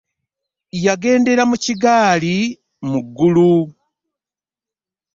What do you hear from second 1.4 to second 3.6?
mu kigaali muggulu.